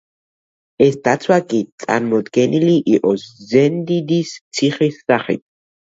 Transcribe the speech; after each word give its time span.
ეს 0.85 0.97
დაცვა 1.07 1.37
კი, 1.51 1.59
წარმოდგენილი 1.85 2.75
იყო 2.97 3.15
ზენდიდის 3.53 4.37
ციხის 4.43 5.03
სახით. 5.07 5.49